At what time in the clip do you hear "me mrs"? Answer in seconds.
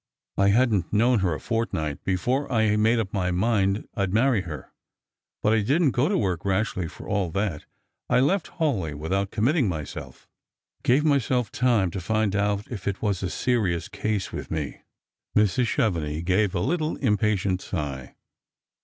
14.49-15.67